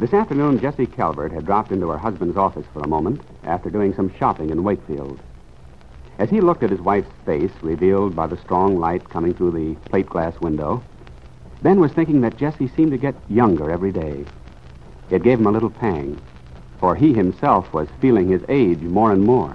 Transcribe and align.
This 0.00 0.14
afternoon, 0.14 0.58
Jessie 0.58 0.86
Calvert 0.86 1.30
had 1.30 1.44
dropped 1.44 1.72
into 1.72 1.90
her 1.90 1.98
husband's 1.98 2.38
office 2.38 2.64
for 2.72 2.80
a 2.80 2.88
moment 2.88 3.20
after 3.44 3.68
doing 3.68 3.92
some 3.92 4.10
shopping 4.14 4.48
in 4.48 4.64
Wakefield. 4.64 5.20
As 6.18 6.30
he 6.30 6.40
looked 6.40 6.62
at 6.62 6.70
his 6.70 6.80
wife's 6.80 7.10
face, 7.26 7.52
revealed 7.60 8.16
by 8.16 8.26
the 8.26 8.38
strong 8.38 8.78
light 8.78 9.10
coming 9.10 9.34
through 9.34 9.50
the 9.50 9.74
plate 9.90 10.08
glass 10.08 10.40
window, 10.40 10.82
Ben 11.60 11.80
was 11.80 11.92
thinking 11.92 12.22
that 12.22 12.38
Jessie 12.38 12.68
seemed 12.68 12.92
to 12.92 12.96
get 12.96 13.14
younger 13.28 13.70
every 13.70 13.92
day. 13.92 14.24
It 15.10 15.22
gave 15.22 15.38
him 15.38 15.46
a 15.46 15.52
little 15.52 15.68
pang, 15.68 16.18
for 16.78 16.94
he 16.94 17.12
himself 17.12 17.70
was 17.74 17.88
feeling 18.00 18.28
his 18.30 18.42
age 18.48 18.80
more 18.80 19.12
and 19.12 19.22
more. 19.22 19.54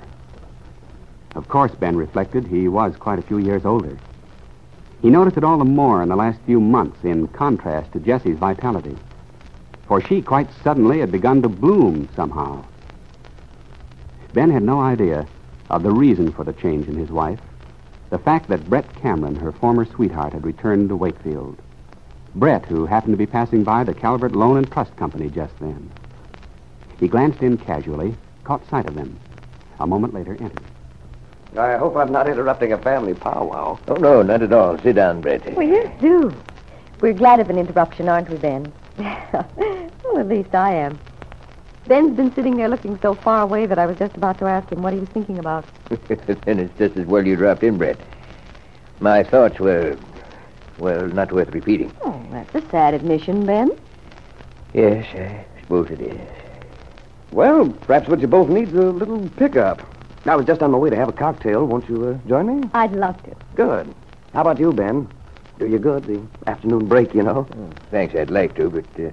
Of 1.34 1.48
course, 1.48 1.74
Ben 1.74 1.98
reflected, 1.98 2.46
he 2.46 2.68
was 2.68 2.96
quite 2.98 3.18
a 3.18 3.24
few 3.24 3.40
years 3.40 3.66
older. 3.66 3.98
He 5.02 5.10
noticed 5.10 5.38
it 5.38 5.44
all 5.44 5.58
the 5.58 5.66
more 5.66 6.04
in 6.04 6.10
the 6.10 6.16
last 6.16 6.40
few 6.46 6.60
months 6.60 7.04
in 7.04 7.30
contrast 7.30 7.94
to 7.94 8.00
Jessie's 8.00 8.38
vitality 8.38 8.96
for 9.88 10.02
she 10.02 10.22
quite 10.22 10.50
suddenly 10.64 11.00
had 11.00 11.12
begun 11.12 11.42
to 11.42 11.50
bloom 11.50 12.10
somehow. 12.16 12.64
Ben 14.34 14.50
had 14.50 14.64
no 14.64 14.82
idea 14.82 15.28
of 15.70 15.84
the 15.84 15.92
reason 15.92 16.32
for 16.32 16.44
the 16.44 16.54
change 16.54 16.88
in 16.88 16.96
his 16.96 17.10
wife, 17.10 17.40
the 18.10 18.20
fact 18.20 18.48
that 18.50 18.70
Brett 18.70 18.94
Cameron, 19.02 19.36
her 19.36 19.52
former 19.52 19.86
sweetheart, 19.86 20.34
had 20.34 20.46
returned 20.46 20.90
to 20.90 20.96
Wakefield. 20.96 21.58
Brett, 22.36 22.66
who 22.66 22.86
happened 22.86 23.14
to 23.14 23.18
be 23.18 23.26
passing 23.26 23.64
by 23.64 23.84
the 23.84 23.94
Calvert 23.94 24.34
Loan 24.34 24.58
and 24.58 24.72
Trust 24.72 24.96
Company 24.98 25.30
just 25.30 25.58
then. 25.60 25.90
He 27.00 27.08
glanced 27.08 27.42
in 27.42 27.58
casually, 27.58 28.16
caught 28.44 28.68
sight 28.70 28.88
of 28.88 28.96
them. 28.96 29.20
A 29.80 29.88
moment 29.88 30.14
later, 30.14 30.34
entered. 30.34 30.62
I 31.58 31.78
hope 31.78 31.96
I'm 31.96 32.12
not 32.12 32.28
interrupting 32.28 32.74
a 32.74 32.78
family 32.78 33.14
powwow. 33.14 33.80
Oh, 33.88 33.96
no, 33.96 34.22
not 34.22 34.42
at 34.42 34.52
all. 34.52 34.78
Sit 34.80 34.96
down, 34.96 35.22
Brett. 35.22 35.56
Well, 35.56 35.68
yes, 35.68 35.90
do. 36.02 36.34
We're 37.00 37.14
glad 37.14 37.40
of 37.40 37.50
an 37.50 37.58
interruption, 37.58 38.10
aren't 38.10 38.30
we, 38.30 38.38
Ben? 38.38 38.72
well, 38.98 40.18
at 40.18 40.28
least 40.28 40.56
I 40.56 40.74
am. 40.74 41.00
Ben's 41.88 42.16
been 42.16 42.34
sitting 42.34 42.58
there 42.58 42.68
looking 42.68 42.98
so 43.02 43.14
far 43.14 43.42
away 43.42 43.66
that 43.66 43.78
I 43.78 43.86
was 43.86 43.98
just 43.98 44.16
about 44.16 44.40
to 44.40 44.46
ask 44.46 44.72
him 44.72 44.82
what 44.82 44.94
he 44.94 45.00
was 45.00 45.10
thinking 45.10 45.38
about. 45.38 45.66
then 46.46 46.60
it's 46.60 46.78
just 46.78 46.98
as 46.98 47.06
well 47.06 47.26
you 47.26 47.36
dropped 47.36 47.64
in, 47.64 47.78
Brett. 47.78 47.98
My 49.00 49.24
thoughts 49.24 49.60
were, 49.60 49.98
well, 50.78 51.08
not 51.08 51.32
worth 51.32 51.50
repeating. 51.50 51.96
Oh, 52.04 52.20
that's 52.32 52.56
a 52.56 52.70
sad 52.70 52.94
admission, 52.94 53.46
Ben. 53.46 53.78
Yes, 54.74 55.06
I 55.14 55.46
suppose 55.62 55.92
it 55.92 56.02
is. 56.02 56.20
Well, 57.32 57.70
perhaps 57.70 58.08
what 58.08 58.22
you 58.22 58.28
both 58.28 58.50
need 58.50 58.70
is 58.70 58.76
a 58.76 58.92
little 58.92 59.30
pickup. 59.36 59.82
I 60.26 60.36
was 60.36 60.48
just 60.48 60.62
on 60.64 60.72
my 60.72 60.78
way 60.78 60.90
to 60.90 60.96
have 60.96 61.10
a 61.10 61.14
cocktail. 61.14 61.66
Won't 61.66 61.88
you 61.88 62.08
uh, 62.08 62.28
join 62.28 62.62
me? 62.62 62.70
I'd 62.74 62.94
love 62.94 63.22
to. 63.24 63.36
Good. 63.56 63.94
How 64.34 64.42
about 64.42 64.60
you, 64.60 64.74
Ben? 64.74 65.08
Do 65.58 65.68
you 65.68 65.80
good, 65.80 66.06
the 66.06 66.22
afternoon 66.48 66.88
break, 66.88 67.14
you 67.14 67.24
know. 67.24 67.48
Oh, 67.50 67.70
thanks, 67.90 68.14
I'd 68.14 68.30
like 68.30 68.56
to, 68.56 68.70
but 68.70 68.86
uh, 69.00 69.10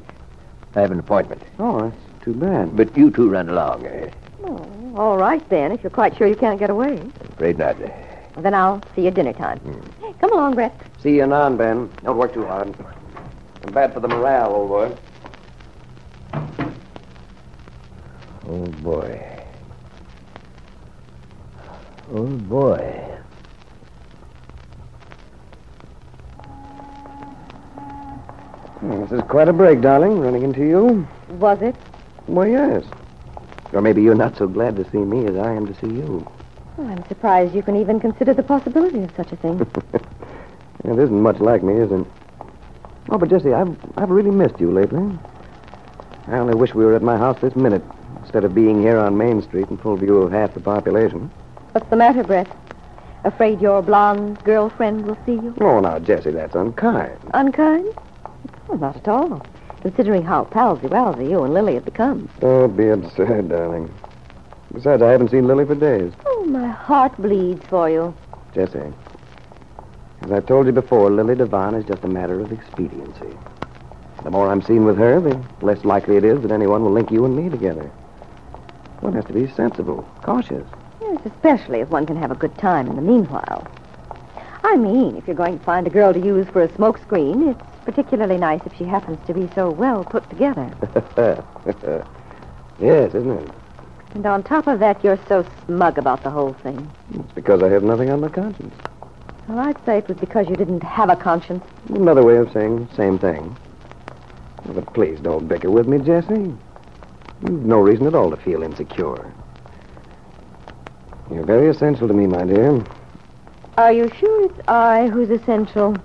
I 0.74 0.80
have 0.80 0.90
an 0.90 0.98
appointment. 0.98 1.42
Oh, 1.60 1.88
that's 1.88 2.24
too 2.24 2.34
bad. 2.34 2.76
But 2.76 2.96
you 2.96 3.10
two 3.12 3.30
run 3.30 3.48
along. 3.48 3.86
Uh, 3.86 4.10
oh, 4.44 4.94
all 4.96 5.16
right, 5.16 5.46
then, 5.50 5.70
if 5.70 5.84
you're 5.84 5.90
quite 5.90 6.16
sure 6.16 6.26
you 6.26 6.34
can't 6.34 6.58
get 6.58 6.68
away. 6.70 7.00
Afraid 7.34 7.58
not. 7.58 7.80
Uh, 7.80 7.88
well, 8.34 8.42
then 8.42 8.54
I'll 8.54 8.82
see 8.94 9.02
you 9.02 9.08
at 9.08 9.14
dinner 9.14 9.32
time. 9.32 9.60
Mm. 9.60 10.18
Come 10.18 10.32
along, 10.32 10.54
Brett. 10.54 10.74
See 11.00 11.16
you 11.16 11.22
anon, 11.22 11.56
Ben. 11.56 11.90
Don't 12.02 12.16
work 12.16 12.34
too 12.34 12.44
hard. 12.44 12.74
I'm 13.64 13.72
bad 13.72 13.94
for 13.94 14.00
the 14.00 14.08
morale, 14.08 14.52
old 14.52 14.68
boy. 14.68 14.96
Oh, 18.48 18.66
boy. 18.82 19.42
Oh, 22.12 22.26
boy. 22.26 23.11
This 29.00 29.12
is 29.12 29.22
quite 29.22 29.48
a 29.48 29.52
break, 29.54 29.80
darling, 29.80 30.20
running 30.20 30.42
into 30.42 30.60
you. 30.60 31.08
Was 31.30 31.62
it? 31.62 31.74
Well, 32.26 32.46
yes. 32.46 32.84
Or 33.72 33.80
maybe 33.80 34.02
you're 34.02 34.14
not 34.14 34.36
so 34.36 34.46
glad 34.46 34.76
to 34.76 34.90
see 34.90 34.98
me 34.98 35.24
as 35.26 35.36
I 35.36 35.52
am 35.54 35.66
to 35.66 35.74
see 35.74 35.94
you. 35.94 36.30
Well, 36.76 36.88
I'm 36.88 37.06
surprised 37.08 37.54
you 37.54 37.62
can 37.62 37.76
even 37.76 38.00
consider 38.00 38.34
the 38.34 38.42
possibility 38.42 39.02
of 39.02 39.10
such 39.16 39.32
a 39.32 39.36
thing. 39.36 39.60
it 40.84 40.98
isn't 40.98 41.20
much 41.20 41.38
like 41.40 41.62
me, 41.62 41.74
is 41.74 41.90
it? 41.90 42.06
Oh, 43.08 43.18
but 43.18 43.30
Jessie, 43.30 43.54
I've 43.54 43.76
I've 43.96 44.10
really 44.10 44.30
missed 44.30 44.60
you 44.60 44.70
lately. 44.70 45.18
I 46.28 46.38
only 46.38 46.54
wish 46.54 46.74
we 46.74 46.84
were 46.84 46.94
at 46.94 47.02
my 47.02 47.16
house 47.16 47.40
this 47.40 47.56
minute 47.56 47.82
instead 48.20 48.44
of 48.44 48.54
being 48.54 48.80
here 48.80 48.98
on 48.98 49.16
Main 49.16 49.42
Street 49.42 49.68
in 49.70 49.78
full 49.78 49.96
view 49.96 50.18
of 50.18 50.32
half 50.32 50.54
the 50.54 50.60
population. 50.60 51.30
What's 51.72 51.88
the 51.88 51.96
matter, 51.96 52.22
Brett? 52.22 52.48
Afraid 53.24 53.60
your 53.60 53.82
blonde 53.82 54.42
girlfriend 54.44 55.06
will 55.06 55.18
see 55.24 55.32
you? 55.32 55.54
Oh, 55.60 55.80
now, 55.80 55.98
Jessie, 55.98 56.30
that's 56.30 56.54
unkind. 56.54 57.18
Unkind? 57.34 57.92
Well, 58.72 58.80
not 58.80 58.96
at 58.96 59.08
all, 59.08 59.44
considering 59.82 60.22
how 60.22 60.44
palsy-walsy 60.44 61.28
you 61.28 61.42
and 61.42 61.52
Lily 61.52 61.74
have 61.74 61.84
become. 61.84 62.30
Don't 62.40 62.74
be 62.74 62.88
absurd, 62.88 63.50
darling. 63.50 63.92
Besides, 64.72 65.02
I 65.02 65.10
haven't 65.10 65.30
seen 65.30 65.46
Lily 65.46 65.66
for 65.66 65.74
days. 65.74 66.10
Oh, 66.24 66.44
my 66.46 66.68
heart 66.68 67.14
bleeds 67.18 67.62
for 67.66 67.90
you. 67.90 68.14
Jessie, 68.54 68.94
as 70.22 70.32
I've 70.32 70.46
told 70.46 70.64
you 70.64 70.72
before, 70.72 71.10
Lily 71.10 71.34
Devine 71.34 71.74
is 71.74 71.84
just 71.84 72.02
a 72.02 72.08
matter 72.08 72.40
of 72.40 72.50
expediency. 72.50 73.36
The 74.22 74.30
more 74.30 74.50
I'm 74.50 74.62
seen 74.62 74.86
with 74.86 74.96
her, 74.96 75.20
the 75.20 75.38
less 75.60 75.84
likely 75.84 76.16
it 76.16 76.24
is 76.24 76.40
that 76.40 76.50
anyone 76.50 76.82
will 76.82 76.92
link 76.92 77.10
you 77.10 77.26
and 77.26 77.36
me 77.36 77.50
together. 77.50 77.90
One 79.00 79.12
has 79.12 79.26
to 79.26 79.34
be 79.34 79.48
sensible, 79.48 80.08
cautious. 80.22 80.66
Yes, 81.02 81.20
especially 81.26 81.80
if 81.80 81.90
one 81.90 82.06
can 82.06 82.16
have 82.16 82.30
a 82.30 82.36
good 82.36 82.56
time 82.56 82.88
in 82.88 82.96
the 82.96 83.02
meanwhile. 83.02 83.70
I 84.64 84.76
mean, 84.76 85.16
if 85.16 85.26
you're 85.26 85.36
going 85.36 85.58
to 85.58 85.64
find 85.64 85.86
a 85.86 85.90
girl 85.90 86.12
to 86.12 86.20
use 86.20 86.46
for 86.48 86.62
a 86.62 86.68
smokescreen, 86.68 87.50
it's 87.50 87.84
particularly 87.84 88.38
nice 88.38 88.60
if 88.64 88.74
she 88.76 88.84
happens 88.84 89.18
to 89.26 89.34
be 89.34 89.48
so 89.54 89.70
well 89.70 90.04
put 90.04 90.28
together. 90.30 90.70
yes, 92.80 93.14
isn't 93.14 93.38
it? 93.38 93.50
And 94.14 94.26
on 94.26 94.42
top 94.42 94.66
of 94.66 94.78
that, 94.80 95.02
you're 95.02 95.18
so 95.26 95.44
smug 95.66 95.98
about 95.98 96.22
the 96.22 96.30
whole 96.30 96.52
thing. 96.54 96.90
It's 97.14 97.32
because 97.32 97.62
I 97.62 97.68
have 97.70 97.82
nothing 97.82 98.10
on 98.10 98.20
my 98.20 98.28
conscience. 98.28 98.74
Well, 99.48 99.58
I'd 99.58 99.84
say 99.84 99.98
it 99.98 100.08
was 100.08 100.18
because 100.18 100.48
you 100.48 100.54
didn't 100.54 100.82
have 100.82 101.10
a 101.10 101.16
conscience. 101.16 101.64
Another 101.88 102.22
way 102.22 102.36
of 102.36 102.52
saying 102.52 102.86
the 102.86 102.94
same 102.94 103.18
thing. 103.18 103.56
But 104.66 104.92
please 104.94 105.18
don't 105.20 105.48
bicker 105.48 105.70
with 105.70 105.88
me, 105.88 105.98
Jessie. 105.98 106.54
You've 107.42 107.64
no 107.64 107.80
reason 107.80 108.06
at 108.06 108.14
all 108.14 108.30
to 108.30 108.36
feel 108.36 108.62
insecure. 108.62 109.32
You're 111.32 111.44
very 111.44 111.68
essential 111.68 112.06
to 112.06 112.14
me, 112.14 112.26
my 112.26 112.44
dear. 112.44 112.84
Are 113.78 113.90
you 113.92 114.10
sure 114.18 114.44
it's 114.44 114.68
I 114.68 115.08
who's 115.08 115.30
essential? 115.30 115.96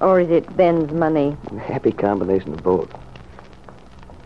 Or 0.00 0.18
is 0.18 0.30
it 0.30 0.56
Ben's 0.56 0.90
money? 0.92 1.36
A 1.52 1.58
happy 1.60 1.92
combination 1.92 2.52
of 2.52 2.64
both. 2.64 2.92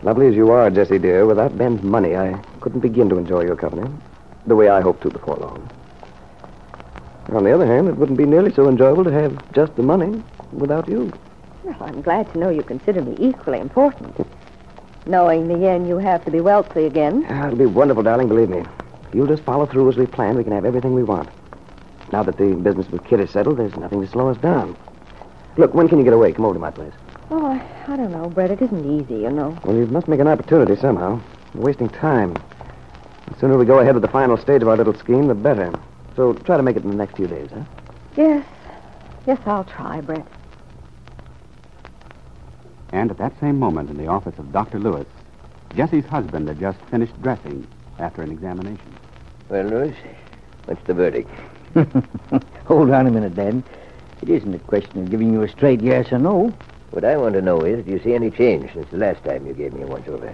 Lovely 0.01 0.25
as 0.25 0.35
you 0.35 0.49
are, 0.49 0.71
Jessie, 0.71 0.97
dear, 0.97 1.27
without 1.27 1.55
Ben's 1.55 1.83
money, 1.83 2.15
I 2.15 2.33
couldn't 2.61 2.79
begin 2.79 3.07
to 3.09 3.19
enjoy 3.19 3.43
your 3.43 3.55
company 3.55 3.87
the 4.47 4.55
way 4.55 4.69
I 4.69 4.81
hope 4.81 5.01
to 5.01 5.09
before 5.11 5.35
long. 5.35 5.69
On 7.31 7.43
the 7.43 7.51
other 7.53 7.67
hand, 7.67 7.89
it 7.89 7.95
wouldn't 7.95 8.17
be 8.17 8.25
nearly 8.25 8.51
so 8.51 8.67
enjoyable 8.67 9.03
to 9.03 9.11
have 9.11 9.51
just 9.51 9.75
the 9.75 9.83
money 9.83 10.23
without 10.51 10.89
you. 10.89 11.13
Well, 11.63 11.83
I'm 11.83 12.01
glad 12.01 12.31
to 12.31 12.39
know 12.39 12.49
you 12.49 12.63
consider 12.63 13.03
me 13.03 13.15
equally 13.19 13.59
important. 13.59 14.15
Knowing 15.05 15.47
the 15.47 15.67
end 15.67 15.87
you 15.87 15.99
have 15.99 16.25
to 16.25 16.31
be 16.31 16.41
wealthy 16.41 16.85
again. 16.85 17.23
Ah, 17.29 17.45
it'll 17.45 17.59
be 17.59 17.67
wonderful, 17.67 18.01
darling, 18.01 18.29
believe 18.29 18.49
me. 18.49 18.63
If 19.07 19.13
you'll 19.13 19.27
just 19.27 19.43
follow 19.43 19.67
through 19.67 19.89
as 19.89 19.95
we 19.95 20.07
planned, 20.07 20.37
we 20.37 20.43
can 20.43 20.53
have 20.53 20.65
everything 20.65 20.95
we 20.95 21.03
want. 21.03 21.29
Now 22.11 22.23
that 22.23 22.37
the 22.37 22.55
business 22.55 22.89
with 22.89 23.03
Kit 23.05 23.19
is 23.19 23.29
settled, 23.29 23.57
there's 23.57 23.75
nothing 23.77 24.01
to 24.01 24.07
slow 24.07 24.29
us 24.29 24.37
down. 24.37 24.75
Look, 25.57 25.73
when 25.73 25.87
can 25.87 25.97
you 25.99 26.03
get 26.03 26.13
away? 26.13 26.33
Come 26.33 26.45
over 26.45 26.55
to 26.55 26.59
my 26.59 26.71
place. 26.71 26.93
Oh, 27.29 27.45
I, 27.45 27.63
I 27.87 27.95
don't 27.97 28.11
know, 28.11 28.29
Brett. 28.29 28.49
It 28.49 28.61
isn't 28.61 28.85
easy, 28.85 29.21
you 29.21 29.29
know. 29.29 29.57
Well, 29.63 29.75
you 29.75 29.85
must 29.87 30.07
make 30.07 30.19
an 30.19 30.27
opportunity 30.27 30.75
somehow. 30.75 31.21
We're 31.53 31.65
wasting 31.65 31.89
time. 31.89 32.33
The 33.27 33.39
sooner 33.39 33.57
we 33.57 33.65
go 33.65 33.79
ahead 33.79 33.93
with 33.93 34.01
the 34.01 34.09
final 34.09 34.37
stage 34.37 34.61
of 34.63 34.67
our 34.67 34.77
little 34.77 34.95
scheme, 34.95 35.27
the 35.27 35.35
better. 35.35 35.71
So 36.15 36.33
try 36.33 36.57
to 36.57 36.63
make 36.63 36.75
it 36.75 36.83
in 36.83 36.89
the 36.89 36.95
next 36.95 37.15
few 37.15 37.27
days, 37.27 37.49
huh? 37.53 37.63
Yes. 38.17 38.45
Yes, 39.27 39.39
I'll 39.45 39.63
try, 39.63 40.01
Brett. 40.01 40.25
And 42.91 43.11
at 43.11 43.17
that 43.19 43.39
same 43.39 43.59
moment 43.59 43.91
in 43.91 43.97
the 43.97 44.07
office 44.07 44.37
of 44.39 44.51
Dr. 44.51 44.79
Lewis, 44.79 45.07
Jessie's 45.75 46.05
husband 46.05 46.47
had 46.47 46.59
just 46.59 46.79
finished 46.89 47.21
dressing 47.21 47.67
after 47.99 48.23
an 48.23 48.31
examination. 48.31 48.95
Well, 49.49 49.65
Lewis, 49.65 49.95
what's 50.65 50.83
the 50.87 50.95
verdict? 50.95 51.29
Hold 52.65 52.91
on 52.91 53.07
a 53.07 53.11
minute, 53.11 53.35
Ben. 53.35 53.63
It 54.21 54.29
isn't 54.29 54.53
a 54.53 54.59
question 54.59 55.03
of 55.03 55.11
giving 55.11 55.31
you 55.31 55.43
a 55.43 55.49
straight 55.49 55.81
yes 55.81 56.11
or 56.11 56.19
no. 56.19 56.53
What 56.91 57.05
I 57.05 57.15
want 57.17 57.35
to 57.35 57.41
know 57.41 57.61
is, 57.61 57.85
do 57.85 57.91
you 57.91 57.99
see 57.99 58.13
any 58.13 58.31
change 58.31 58.73
since 58.73 58.89
the 58.89 58.97
last 58.97 59.23
time 59.23 59.45
you 59.45 59.53
gave 59.53 59.73
me 59.73 59.83
a 59.83 59.87
once-over? 59.87 60.33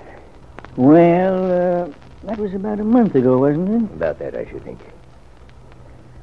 Well, 0.78 1.46
uh, 1.46 1.94
that 2.24 2.38
was 2.38 2.54
about 2.54 2.80
a 2.80 2.84
month 2.84 3.16
ago, 3.16 3.38
wasn't 3.40 3.70
it? 3.70 3.96
About 3.96 4.20
that, 4.20 4.36
I 4.36 4.46
should 4.50 4.64
think. 4.64 4.80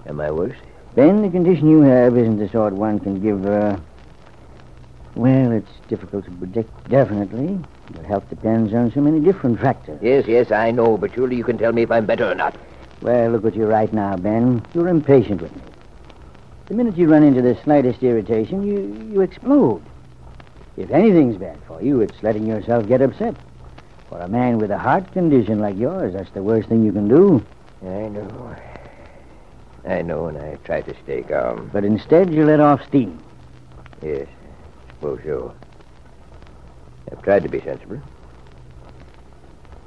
Am 0.06 0.20
I 0.20 0.30
worse? 0.30 0.56
Ben, 0.94 1.22
the 1.22 1.30
condition 1.30 1.68
you 1.68 1.82
have 1.82 2.16
isn't 2.16 2.38
the 2.38 2.48
sort 2.48 2.72
one 2.72 2.98
can 2.98 3.20
give, 3.20 3.46
uh... 3.46 3.76
Well, 5.14 5.52
it's 5.52 5.70
difficult 5.88 6.24
to 6.24 6.30
predict 6.30 6.88
definitely. 6.88 7.58
Your 7.94 8.04
health 8.04 8.28
depends 8.30 8.72
on 8.72 8.90
so 8.92 9.00
many 9.02 9.20
different 9.20 9.60
factors. 9.60 9.98
Yes, 10.02 10.26
yes, 10.26 10.50
I 10.50 10.70
know, 10.70 10.96
but 10.96 11.14
surely 11.14 11.36
you 11.36 11.44
can 11.44 11.58
tell 11.58 11.72
me 11.72 11.82
if 11.82 11.90
I'm 11.90 12.06
better 12.06 12.30
or 12.30 12.34
not. 12.34 12.56
Well, 13.02 13.30
look 13.30 13.44
at 13.44 13.56
you 13.56 13.66
right 13.66 13.92
now, 13.92 14.16
Ben. 14.16 14.64
You're 14.74 14.86
impatient 14.86 15.42
with 15.42 15.54
me. 15.56 15.62
The 16.68 16.74
minute 16.74 16.96
you 16.96 17.10
run 17.10 17.24
into 17.24 17.42
the 17.42 17.60
slightest 17.64 18.00
irritation, 18.00 18.62
you, 18.62 19.12
you 19.12 19.20
explode. 19.22 19.82
If 20.76 20.92
anything's 20.92 21.36
bad 21.36 21.58
for 21.66 21.82
you, 21.82 22.00
it's 22.00 22.22
letting 22.22 22.46
yourself 22.46 22.86
get 22.86 23.02
upset. 23.02 23.34
For 24.08 24.20
a 24.20 24.28
man 24.28 24.58
with 24.58 24.70
a 24.70 24.78
heart 24.78 25.12
condition 25.12 25.58
like 25.58 25.76
yours, 25.76 26.12
that's 26.12 26.30
the 26.30 26.44
worst 26.44 26.68
thing 26.68 26.84
you 26.84 26.92
can 26.92 27.08
do. 27.08 27.44
I 27.82 28.08
know. 28.08 28.56
I 29.84 30.02
know, 30.02 30.26
and 30.26 30.38
I 30.38 30.54
try 30.64 30.82
to 30.82 30.94
stay 31.02 31.22
calm. 31.22 31.70
But 31.72 31.84
instead, 31.84 32.32
you 32.32 32.44
let 32.44 32.60
off 32.60 32.86
steam. 32.86 33.20
Yes, 34.00 34.28
I 34.28 34.94
suppose 34.94 35.20
so. 35.24 35.54
I've 37.10 37.22
tried 37.22 37.42
to 37.42 37.48
be 37.48 37.60
sensible. 37.60 38.00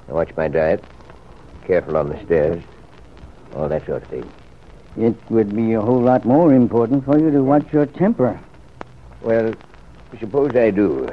I 0.09 0.11
watch 0.11 0.35
my 0.35 0.49
diet, 0.49 0.83
careful 1.65 1.95
on 1.95 2.09
the 2.09 2.21
stairs, 2.25 2.61
Oh, 3.55 3.61
all 3.61 3.69
that 3.69 3.85
sort 3.85 4.03
of 4.03 4.09
thing. 4.09 4.29
It 4.97 5.15
would 5.29 5.55
be 5.55 5.73
a 5.73 5.81
whole 5.81 6.01
lot 6.01 6.25
more 6.25 6.53
important 6.53 7.05
for 7.05 7.17
you 7.19 7.31
to 7.31 7.43
watch 7.43 7.65
your 7.71 7.85
temper. 7.85 8.39
Well, 9.21 9.53
suppose 10.19 10.55
I 10.55 10.71
do. 10.71 11.09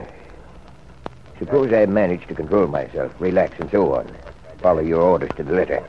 Suppose 1.39 1.73
I 1.73 1.87
manage 1.87 2.27
to 2.29 2.35
control 2.35 2.67
myself, 2.67 3.13
relax, 3.19 3.59
and 3.59 3.71
so 3.71 3.95
on. 3.95 4.15
Follow 4.59 4.81
your 4.81 5.01
orders 5.01 5.31
to 5.37 5.43
the 5.43 5.53
letter. 5.53 5.85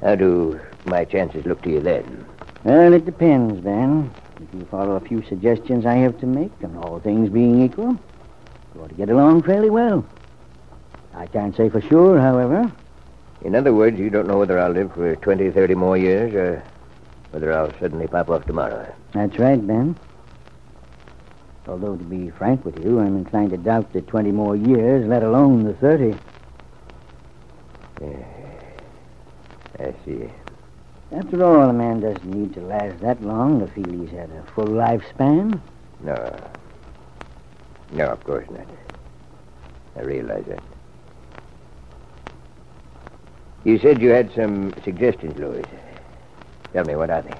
How 0.00 0.14
do 0.14 0.60
my 0.84 1.04
chances 1.04 1.44
look 1.44 1.62
to 1.62 1.70
you 1.70 1.80
then? 1.80 2.24
Well, 2.62 2.92
it 2.92 3.04
depends, 3.04 3.60
Ben. 3.60 4.10
If 4.40 4.54
you 4.54 4.64
follow 4.66 4.96
a 4.96 5.00
few 5.00 5.22
suggestions 5.24 5.84
I 5.86 5.94
have 5.96 6.18
to 6.20 6.26
make, 6.26 6.52
and 6.62 6.76
all 6.78 7.00
things 7.00 7.30
being 7.30 7.62
equal, 7.62 7.98
you 8.74 8.80
ought 8.80 8.88
to 8.88 8.94
get 8.94 9.10
along 9.10 9.42
fairly 9.42 9.70
well. 9.70 10.04
I 11.14 11.26
can't 11.26 11.56
say 11.56 11.68
for 11.68 11.80
sure, 11.80 12.20
however. 12.20 12.70
In 13.42 13.54
other 13.54 13.72
words, 13.72 13.98
you 13.98 14.10
don't 14.10 14.26
know 14.26 14.38
whether 14.38 14.58
I'll 14.58 14.70
live 14.70 14.92
for 14.94 15.16
20, 15.16 15.50
30 15.50 15.74
more 15.74 15.96
years, 15.96 16.34
or 16.34 16.62
whether 17.30 17.52
I'll 17.52 17.72
suddenly 17.78 18.06
pop 18.06 18.28
off 18.28 18.44
tomorrow. 18.46 18.92
That's 19.12 19.38
right, 19.38 19.64
Ben. 19.66 19.96
Although, 21.66 21.96
to 21.96 22.04
be 22.04 22.30
frank 22.30 22.64
with 22.64 22.84
you, 22.84 23.00
I'm 23.00 23.16
inclined 23.16 23.50
to 23.50 23.56
doubt 23.56 23.92
the 23.92 24.02
20 24.02 24.32
more 24.32 24.56
years, 24.56 25.06
let 25.06 25.22
alone 25.22 25.64
the 25.64 25.74
30. 25.74 26.14
Eh, 28.02 28.14
I 29.78 29.94
see. 30.04 30.30
After 31.12 31.44
all, 31.44 31.68
a 31.68 31.72
man 31.72 32.00
doesn't 32.00 32.24
need 32.24 32.54
to 32.54 32.60
last 32.60 33.00
that 33.00 33.22
long 33.22 33.60
to 33.60 33.66
feel 33.68 33.90
he's 33.90 34.10
had 34.10 34.30
a 34.30 34.42
full 34.54 34.66
lifespan. 34.68 35.60
No. 36.00 36.38
No, 37.92 38.08
of 38.10 38.22
course 38.24 38.48
not. 38.50 38.66
I 39.96 40.02
realize 40.02 40.44
that. 40.46 40.62
You 43.64 43.78
said 43.78 44.00
you 44.00 44.10
had 44.10 44.32
some 44.34 44.72
suggestions, 44.84 45.36
Louis. 45.38 45.64
Tell 46.72 46.84
me, 46.84 46.96
what 46.96 47.10
are 47.10 47.22
they? 47.22 47.34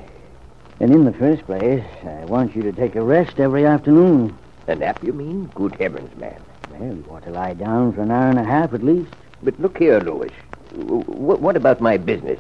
And 0.81 0.93
in 0.93 1.05
the 1.05 1.13
first 1.13 1.45
place, 1.45 1.85
I 2.05 2.25
want 2.27 2.55
you 2.55 2.63
to 2.63 2.73
take 2.73 2.95
a 2.97 3.03
rest 3.03 3.41
every 3.41 3.65
afternoon. 3.65 4.37
A 4.67 4.75
nap, 4.75 5.03
you 5.03 5.13
mean? 5.13 5.47
Good 5.55 5.75
heavens, 5.77 6.15
man. 6.19 6.41
Well, 6.71 6.95
you 6.95 7.05
ought 7.11 7.25
to 7.25 7.31
lie 7.31 7.55
down 7.55 7.93
for 7.93 8.03
an 8.03 8.11
hour 8.11 8.29
and 8.29 8.39
a 8.39 8.45
half 8.45 8.75
at 8.75 8.83
least. 8.83 9.13
But 9.43 9.59
look 9.61 9.79
here, 9.79 10.01
Louis. 10.01 10.31
W- 10.73 11.03
what 11.05 11.57
about 11.57 11.81
my 11.81 11.97
business? 11.97 12.39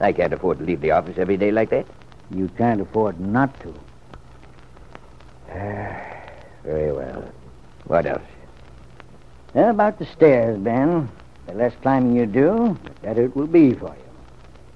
I 0.00 0.12
can't 0.12 0.32
afford 0.32 0.58
to 0.58 0.64
leave 0.64 0.80
the 0.80 0.90
office 0.92 1.18
every 1.18 1.36
day 1.36 1.50
like 1.50 1.70
that. 1.70 1.86
You 2.30 2.48
can't 2.56 2.80
afford 2.80 3.18
not 3.18 3.58
to. 3.60 3.74
Very 6.64 6.92
well. 6.92 7.24
What 7.84 8.06
else? 8.06 8.22
How 9.54 9.70
about 9.70 9.98
the 9.98 10.06
stairs, 10.06 10.58
Ben? 10.58 11.08
The 11.48 11.54
less 11.54 11.72
climbing 11.80 12.14
you 12.14 12.26
do, 12.26 12.76
the 12.84 12.90
better 13.00 13.24
it 13.24 13.34
will 13.34 13.46
be 13.46 13.72
for 13.72 13.88
you. 13.88 14.10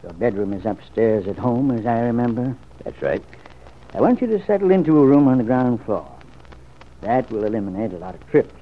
Your 0.02 0.14
bedroom 0.14 0.54
is 0.54 0.64
upstairs 0.64 1.28
at 1.28 1.37
home, 1.37 1.70
as 1.70 1.85
I 1.85 2.00
remember. 2.00 2.56
That's 2.82 3.00
right. 3.02 3.23
I 3.92 4.00
want 4.00 4.23
you 4.23 4.26
to 4.28 4.44
settle 4.46 4.70
into 4.70 4.99
a 4.99 5.06
room 5.06 5.28
on 5.28 5.37
the 5.37 5.44
ground 5.44 5.85
floor. 5.85 6.11
That 7.02 7.30
will 7.30 7.44
eliminate 7.44 7.92
a 7.92 7.99
lot 7.99 8.14
of 8.14 8.26
trips. 8.30 8.54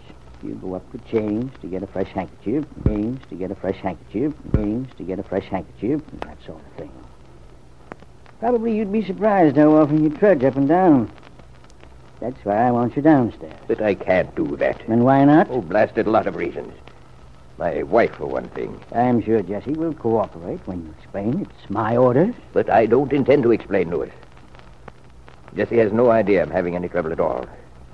You 0.42 0.54
go 0.54 0.74
up 0.74 0.90
to 0.90 0.98
change 1.08 1.52
to 1.60 1.68
get 1.68 1.84
a 1.84 1.86
fresh 1.86 2.08
handkerchief, 2.08 2.64
change 2.84 3.20
to 3.28 3.36
get 3.36 3.52
a 3.52 3.54
fresh 3.54 3.76
handkerchief, 3.76 4.34
change 4.56 4.88
to 4.96 5.04
get 5.04 5.20
a 5.20 5.22
fresh 5.22 5.46
handkerchief, 5.46 6.02
and 6.10 6.20
that 6.22 6.38
sort 6.44 6.60
of 6.66 6.72
thing. 6.78 6.90
Probably 8.40 8.76
you'd 8.76 8.90
be 8.90 9.04
surprised 9.04 9.56
how 9.56 9.76
often 9.76 10.02
you 10.02 10.10
trudge 10.10 10.42
up 10.42 10.56
and 10.56 10.66
down. 10.66 11.12
That's 12.18 12.44
why 12.44 12.56
I 12.56 12.72
want 12.72 12.96
you 12.96 13.02
downstairs. 13.02 13.54
But 13.68 13.80
I 13.80 13.94
can't 13.94 14.34
do 14.34 14.56
that. 14.56 14.80
And 14.88 15.04
why 15.04 15.24
not? 15.24 15.46
Oh, 15.48 15.60
blasted 15.60 16.08
a 16.08 16.10
lot 16.10 16.26
of 16.26 16.34
reasons. 16.34 16.72
My 17.60 17.82
wife, 17.82 18.14
for 18.14 18.24
one 18.24 18.48
thing. 18.48 18.80
I'm 18.90 19.22
sure 19.22 19.42
Jessie 19.42 19.74
will 19.74 19.92
cooperate 19.92 20.66
when 20.66 20.82
you 20.82 20.94
explain 20.98 21.42
it's 21.42 21.68
my 21.68 21.94
orders. 21.94 22.34
But 22.54 22.70
I 22.70 22.86
don't 22.86 23.12
intend 23.12 23.42
to 23.42 23.52
explain, 23.52 23.90
Louis. 23.90 24.10
Jessie 25.54 25.76
has 25.76 25.92
no 25.92 26.10
idea 26.10 26.42
I'm 26.42 26.50
having 26.50 26.74
any 26.74 26.88
trouble 26.88 27.12
at 27.12 27.20
all. 27.20 27.46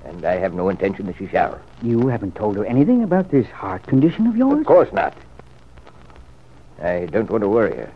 And 0.05 0.23
I 0.23 0.35
have 0.35 0.53
no 0.53 0.69
intention 0.69 1.05
that 1.07 1.17
she 1.17 1.27
shall. 1.27 1.59
You 1.83 2.07
haven't 2.07 2.33
told 2.33 2.55
her 2.55 2.63
anything 2.63 3.03
about 3.03 3.29
this 3.29 3.45
heart 3.47 3.85
condition 3.87 4.25
of 4.25 4.37
yours? 4.37 4.61
Of 4.61 4.65
course 4.65 4.93
not. 4.93 5.13
I 6.81 7.07
don't 7.07 7.29
want 7.29 7.41
to 7.41 7.49
worry 7.49 7.75
her. 7.75 7.91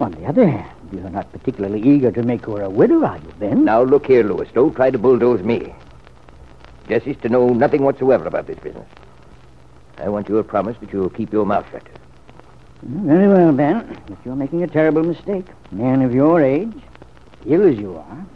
On 0.00 0.10
the 0.12 0.24
other 0.24 0.48
hand, 0.48 0.74
you're 0.90 1.10
not 1.10 1.30
particularly 1.32 1.82
eager 1.82 2.12
to 2.12 2.22
make 2.22 2.46
her 2.46 2.62
a 2.62 2.70
widow, 2.70 3.04
are 3.04 3.18
you, 3.18 3.32
Ben? 3.38 3.66
Now, 3.66 3.82
look 3.82 4.06
here, 4.06 4.24
Louis. 4.24 4.48
Don't 4.54 4.74
try 4.74 4.90
to 4.90 4.98
bulldoze 4.98 5.42
me. 5.42 5.74
Jessie's 6.88 7.18
to 7.18 7.28
know 7.28 7.48
nothing 7.48 7.82
whatsoever 7.82 8.26
about 8.26 8.46
this 8.46 8.58
business. 8.58 8.88
I 9.98 10.08
want 10.08 10.28
your 10.28 10.42
promise 10.42 10.76
that 10.80 10.92
you'll 10.92 11.10
keep 11.10 11.32
your 11.32 11.46
mouth 11.46 11.66
shut. 11.70 11.82
Very 12.82 13.28
well, 13.28 13.52
Ben. 13.52 13.98
But 14.06 14.18
you're 14.24 14.36
making 14.36 14.62
a 14.62 14.66
terrible 14.66 15.02
mistake. 15.02 15.46
Man 15.70 16.02
of 16.02 16.14
your 16.14 16.42
age, 16.42 16.74
ill 17.46 17.66
as 17.66 17.78
you 17.78 17.96
are, 17.96 18.26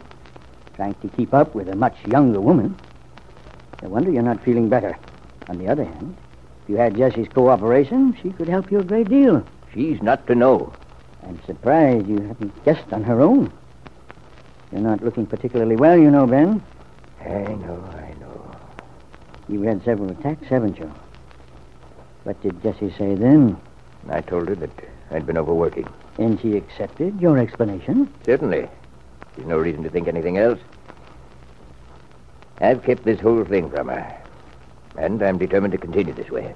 trying 0.75 0.95
to 0.95 1.07
keep 1.09 1.33
up 1.33 1.53
with 1.53 1.69
a 1.69 1.75
much 1.75 1.95
younger 2.07 2.41
woman. 2.41 2.75
No 3.83 3.89
wonder 3.89 4.11
you're 4.11 4.23
not 4.23 4.43
feeling 4.43 4.69
better. 4.69 4.97
On 5.49 5.57
the 5.57 5.67
other 5.67 5.83
hand, 5.83 6.15
if 6.63 6.69
you 6.69 6.77
had 6.77 6.95
Jessie's 6.95 7.27
cooperation, 7.27 8.17
she 8.21 8.31
could 8.31 8.47
help 8.47 8.71
you 8.71 8.79
a 8.79 8.83
great 8.83 9.09
deal. 9.09 9.43
She's 9.73 10.01
not 10.01 10.25
to 10.27 10.35
know. 10.35 10.73
I'm 11.23 11.39
surprised 11.45 12.07
you 12.07 12.19
haven't 12.19 12.65
guessed 12.65 12.91
on 12.91 13.03
her 13.03 13.21
own. 13.21 13.51
You're 14.71 14.81
not 14.81 15.03
looking 15.03 15.25
particularly 15.25 15.75
well, 15.75 15.97
you 15.97 16.09
know, 16.09 16.25
Ben. 16.25 16.63
I 17.21 17.27
know, 17.27 17.83
I 17.93 18.13
know. 18.19 18.55
You've 19.47 19.65
had 19.65 19.83
several 19.83 20.11
attacks, 20.11 20.47
haven't 20.47 20.77
you? 20.77 20.91
What 22.29 22.43
did 22.43 22.61
Jessie 22.61 22.93
say 22.95 23.15
then? 23.15 23.57
I 24.07 24.21
told 24.21 24.49
her 24.49 24.55
that 24.57 24.69
I'd 25.09 25.25
been 25.25 25.35
overworking. 25.35 25.87
And 26.19 26.39
she 26.39 26.57
accepted 26.57 27.19
your 27.19 27.39
explanation? 27.39 28.07
Certainly. 28.23 28.69
There's 29.35 29.47
no 29.47 29.57
reason 29.57 29.81
to 29.81 29.89
think 29.89 30.07
anything 30.07 30.37
else. 30.37 30.59
I've 32.61 32.83
kept 32.83 33.03
this 33.03 33.19
whole 33.19 33.43
thing 33.45 33.71
from 33.71 33.87
her. 33.87 34.21
And 34.95 35.23
I'm 35.23 35.39
determined 35.39 35.71
to 35.71 35.79
continue 35.79 36.13
this 36.13 36.29
way. 36.29 36.53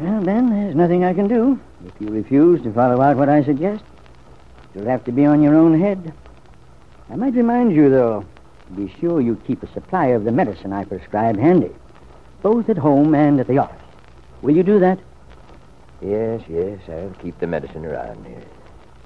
Well, 0.00 0.22
then, 0.22 0.50
there's 0.50 0.74
nothing 0.74 1.04
I 1.04 1.14
can 1.14 1.28
do. 1.28 1.60
If 1.86 1.92
you 2.00 2.08
refuse 2.08 2.60
to 2.64 2.72
follow 2.72 3.00
out 3.00 3.16
what 3.16 3.28
I 3.28 3.44
suggest, 3.44 3.84
you'll 4.74 4.86
have 4.86 5.04
to 5.04 5.12
be 5.12 5.24
on 5.24 5.40
your 5.40 5.54
own 5.54 5.78
head. 5.78 6.12
I 7.08 7.14
might 7.14 7.34
remind 7.34 7.76
you, 7.76 7.90
though, 7.90 8.24
to 8.66 8.72
be 8.72 8.92
sure 8.98 9.20
you 9.20 9.40
keep 9.46 9.62
a 9.62 9.72
supply 9.72 10.06
of 10.06 10.24
the 10.24 10.32
medicine 10.32 10.72
I 10.72 10.82
prescribe 10.82 11.38
handy, 11.38 11.70
both 12.42 12.68
at 12.68 12.78
home 12.78 13.14
and 13.14 13.38
at 13.38 13.46
the 13.46 13.58
office. 13.58 13.79
Will 14.42 14.56
you 14.56 14.62
do 14.62 14.78
that? 14.78 14.98
Yes, 16.00 16.42
yes, 16.48 16.80
I'll 16.88 17.14
keep 17.20 17.38
the 17.38 17.46
medicine 17.46 17.84
around 17.84 18.26
here. 18.26 18.42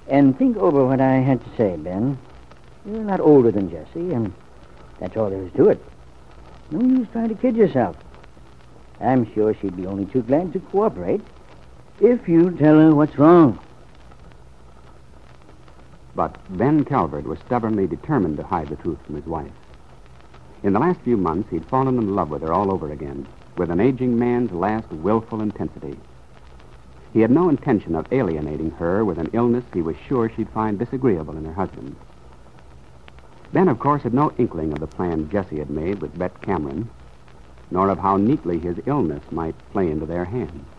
And 0.09 0.37
think 0.39 0.57
over 0.57 0.85
what 0.87 1.01
I 1.01 1.15
had 1.15 1.43
to 1.45 1.57
say, 1.57 1.77
Ben. 1.77 2.19
You're 2.87 3.01
a 3.01 3.05
lot 3.05 3.21
older 3.21 3.51
than 3.51 3.71
Jessie, 3.71 4.13
and 4.13 4.33
that's 5.01 5.17
all 5.17 5.31
there 5.31 5.43
is 5.43 5.53
to 5.55 5.71
it. 5.71 5.83
No 6.71 6.81
use 6.81 7.09
trying 7.13 7.31
to 7.31 7.35
kid 7.35 7.57
yourself. 7.57 7.97
I'm 9.01 9.33
sure 9.35 9.55
she'd 9.55 9.77
be 9.77 9.87
only 9.87 10.05
too 10.07 10.23
glad 10.23 10.53
to 10.53 10.61
cooperate 10.61 11.23
if 12.01 12.29
you 12.29 12.51
tell 12.53 12.79
her 12.79 12.95
what's 12.95 13.19
wrong. 13.19 13.59
But 16.15 16.37
Ben 16.57 16.85
Calvert 16.85 17.25
was 17.25 17.41
stubbornly 17.41 17.87
determined 17.87 18.37
to 18.37 18.45
hide 18.45 18.69
the 18.69 18.77
truth 18.77 18.99
from 19.05 19.17
his 19.17 19.27
wife. 19.27 19.51
In 20.63 20.73
the 20.73 20.79
last 20.79 21.01
few 21.01 21.17
months, 21.17 21.51
he'd 21.51 21.67
fallen 21.67 21.99
in 21.99 22.15
love 22.15 22.31
with 22.31 22.43
her 22.43 22.53
all 22.53 22.71
over 22.71 22.93
again, 22.93 23.27
with 23.57 23.71
an 23.71 23.81
aging 23.81 24.19
man's 24.19 24.53
last 24.53 24.91
willful 24.91 25.41
intensity. 25.41 25.97
He 27.13 27.21
had 27.21 27.31
no 27.31 27.49
intention 27.49 27.95
of 27.95 28.13
alienating 28.13 28.73
her 28.73 29.05
with 29.05 29.19
an 29.19 29.31
illness 29.33 29.65
he 29.73 29.83
was 29.83 29.97
sure 30.09 30.29
she'd 30.29 30.49
find 30.51 30.79
disagreeable 30.79 31.37
in 31.37 31.45
her 31.45 31.53
husband. 31.53 31.95
Ben, 33.53 33.69
of 33.69 33.79
course, 33.79 34.03
had 34.03 34.15
no 34.15 34.33
inkling 34.37 34.73
of 34.73 34.81
the 34.81 34.89
plan 34.89 35.31
Jessie 35.31 35.61
had 35.61 35.71
made 35.71 36.01
with 36.01 36.17
Brett 36.19 36.41
Cameron, 36.43 36.89
nor 37.71 37.89
of 37.89 37.99
how 37.99 38.17
neatly 38.17 38.59
his 38.59 38.81
illness 38.87 39.23
might 39.31 39.55
play 39.73 39.91
into 39.91 40.07
their 40.07 40.25
hands. 40.25 40.74